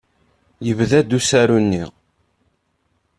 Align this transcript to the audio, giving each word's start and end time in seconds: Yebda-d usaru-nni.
Yebda-d 0.65 1.15
usaru-nni. 1.17 1.83